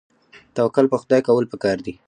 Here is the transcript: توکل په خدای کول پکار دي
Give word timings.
توکل 0.55 0.85
په 0.91 0.97
خدای 1.01 1.21
کول 1.27 1.45
پکار 1.51 1.77
دي 1.85 1.93